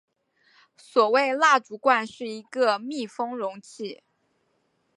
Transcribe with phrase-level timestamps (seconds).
[0.79, 4.01] 所谓蜡烛罐是一个密封容器。